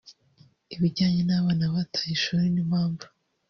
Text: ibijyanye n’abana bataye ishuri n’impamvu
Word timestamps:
ibijyanye 0.73 1.21
n’abana 1.25 1.65
bataye 1.73 2.11
ishuri 2.15 2.45
n’impamvu 2.51 3.05